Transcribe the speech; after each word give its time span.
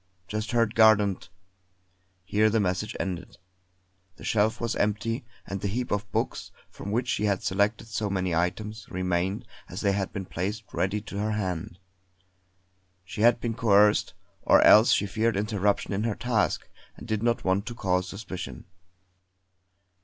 Just 0.27 0.49
heard 0.49 0.73
Gardent" 0.73 1.29
Here 2.23 2.49
the 2.49 2.59
message 2.59 2.95
ended. 2.99 3.37
The 4.15 4.23
shelf 4.23 4.59
was 4.59 4.75
empty; 4.77 5.27
and 5.45 5.61
the 5.61 5.67
heap 5.67 5.91
of 5.91 6.11
books, 6.11 6.51
from 6.71 6.91
which 6.91 7.07
she 7.07 7.25
had 7.25 7.43
selected 7.43 7.85
so 7.87 8.09
many 8.09 8.33
items, 8.33 8.89
remained 8.89 9.45
as 9.69 9.81
they 9.81 9.91
had 9.91 10.11
been 10.11 10.25
placed 10.25 10.63
ready 10.73 11.01
to 11.01 11.19
her 11.19 11.33
hand. 11.33 11.77
She 13.03 13.21
had 13.21 13.39
been 13.39 13.53
coerced; 13.53 14.15
or 14.41 14.63
else 14.63 14.91
she 14.91 15.05
feared 15.05 15.37
interruption 15.37 15.93
in 15.93 16.03
her 16.05 16.15
task, 16.15 16.67
and 16.97 17.07
did 17.07 17.21
not 17.21 17.43
want 17.43 17.67
to 17.67 17.75
cause 17.75 18.09
suspicion. 18.09 18.65